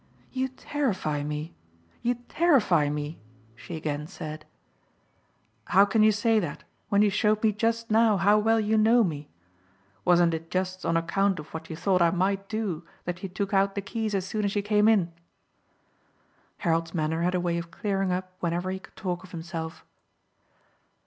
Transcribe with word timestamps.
"You 0.31 0.47
terrify 0.47 1.21
me 1.21 1.53
you 2.01 2.15
terrify 2.27 2.89
me," 2.89 3.19
she 3.55 3.75
again 3.75 4.07
said. 4.07 4.45
"How 5.65 5.85
can 5.85 6.01
you 6.01 6.11
say 6.11 6.39
that 6.39 6.63
when 6.89 7.03
you 7.03 7.11
showed 7.11 7.43
me 7.43 7.51
just 7.51 7.91
now 7.91 8.17
how 8.17 8.39
well 8.39 8.59
you 8.59 8.79
know 8.79 9.03
me? 9.03 9.29
Wasn't 10.03 10.33
it 10.33 10.49
just 10.49 10.87
on 10.87 10.97
account 10.97 11.37
of 11.37 11.53
what 11.53 11.69
you 11.69 11.75
thought 11.75 12.01
I 12.01 12.09
might 12.09 12.49
do 12.49 12.83
that 13.05 13.21
you 13.21 13.29
took 13.29 13.53
out 13.53 13.75
the 13.75 13.81
keys 13.83 14.15
as 14.15 14.25
soon 14.25 14.43
as 14.43 14.55
you 14.55 14.63
came 14.63 14.87
in?" 14.87 15.11
Harold's 16.57 16.95
manner 16.95 17.21
had 17.21 17.35
a 17.35 17.39
way 17.39 17.59
of 17.59 17.69
clearing 17.69 18.11
up 18.11 18.33
whenever 18.39 18.71
he 18.71 18.79
could 18.79 18.95
talk 18.95 19.23
of 19.23 19.29
himself. 19.29 19.85